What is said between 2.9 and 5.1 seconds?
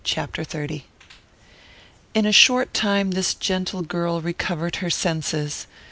this gentle girl recovered her